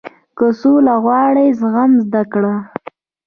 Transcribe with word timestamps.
•که 0.37 0.47
سوله 0.59 0.95
غواړې، 1.03 1.47
زغم 1.59 1.91
زده 2.05 2.23
کړه. 2.31 2.55